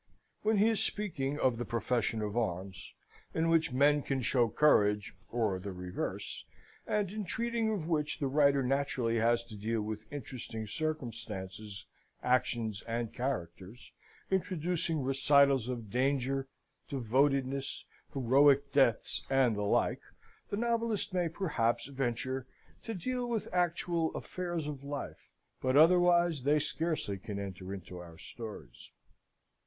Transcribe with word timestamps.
When 0.41 0.57
he 0.57 0.69
is 0.69 0.83
speaking 0.83 1.39
of 1.39 1.59
the 1.59 1.63
profession 1.63 2.23
of 2.23 2.35
arms, 2.35 2.91
in 3.35 3.49
which 3.49 3.71
men 3.71 4.01
can 4.01 4.23
show 4.23 4.49
courage 4.49 5.13
or 5.31 5.59
the 5.59 5.71
reverse, 5.71 6.43
and 6.87 7.11
in 7.11 7.23
treating 7.23 7.69
of 7.71 7.87
which 7.87 8.17
the 8.17 8.25
writer 8.25 8.63
naturally 8.63 9.19
has 9.19 9.43
to 9.43 9.55
deal 9.55 9.83
with 9.83 10.11
interesting 10.11 10.65
circumstances, 10.65 11.85
actions, 12.23 12.81
and 12.87 13.13
characters, 13.13 13.91
introducing 14.31 15.03
recitals 15.03 15.67
of 15.69 15.91
danger, 15.91 16.47
devotedness, 16.89 17.85
heroic 18.11 18.73
deaths, 18.73 19.23
and 19.29 19.55
the 19.55 19.61
like, 19.61 20.01
the 20.49 20.57
novelist 20.57 21.13
may 21.13 21.29
perhaps 21.29 21.85
venture 21.85 22.47
to 22.81 22.95
deal 22.95 23.29
with 23.29 23.47
actual 23.53 24.09
affairs 24.15 24.65
of 24.65 24.83
life: 24.83 25.29
but 25.61 25.77
otherwise, 25.77 26.41
they 26.41 26.57
scarcely 26.57 27.19
can 27.19 27.37
enter 27.37 27.71
into 27.71 27.99
our 27.99 28.17
stories. 28.17 28.89